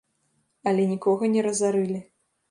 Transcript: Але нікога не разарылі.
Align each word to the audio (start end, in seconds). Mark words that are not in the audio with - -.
Але 0.69 0.83
нікога 0.93 1.29
не 1.33 1.43
разарылі. 1.47 2.01